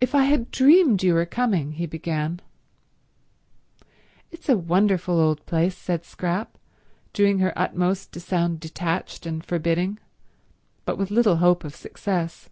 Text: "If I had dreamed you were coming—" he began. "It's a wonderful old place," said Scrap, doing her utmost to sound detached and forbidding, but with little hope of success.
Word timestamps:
"If 0.00 0.14
I 0.14 0.24
had 0.24 0.50
dreamed 0.50 1.02
you 1.02 1.12
were 1.12 1.26
coming—" 1.26 1.72
he 1.72 1.84
began. 1.84 2.40
"It's 4.30 4.48
a 4.48 4.56
wonderful 4.56 5.20
old 5.20 5.44
place," 5.44 5.76
said 5.76 6.06
Scrap, 6.06 6.56
doing 7.12 7.40
her 7.40 7.52
utmost 7.54 8.12
to 8.12 8.20
sound 8.20 8.60
detached 8.60 9.26
and 9.26 9.44
forbidding, 9.44 9.98
but 10.86 10.96
with 10.96 11.10
little 11.10 11.36
hope 11.36 11.64
of 11.64 11.76
success. 11.76 12.48